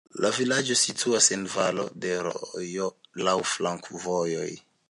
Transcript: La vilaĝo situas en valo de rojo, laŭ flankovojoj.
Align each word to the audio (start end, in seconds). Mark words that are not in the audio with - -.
La 0.23 0.29
vilaĝo 0.35 0.77
situas 0.83 1.27
en 1.35 1.43
valo 1.57 1.85
de 2.07 2.15
rojo, 2.29 2.91
laŭ 3.29 3.39
flankovojoj. 3.55 4.53